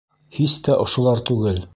Һис 0.37 0.55
тә 0.67 0.77
ошолар 0.85 1.23
түгел. 1.31 1.63